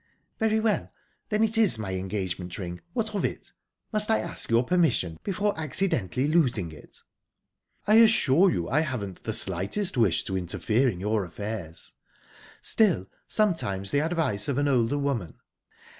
[0.39, 0.91] "Very well
[1.29, 2.81] then it is my engagement ring.
[2.93, 3.51] What of it?
[3.93, 7.03] Must I ask your permission before accidentally losing it?"
[7.85, 11.93] "I assure you I haven't the slightest wish to interfere in your affairs;
[12.61, 15.35] still sometimes the advice of an older woman..."